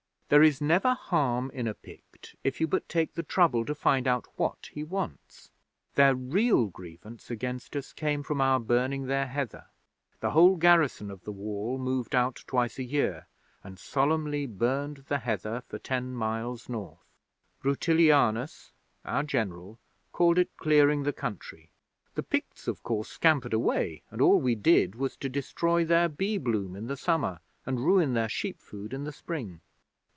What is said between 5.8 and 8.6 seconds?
Their real grievance against us came from our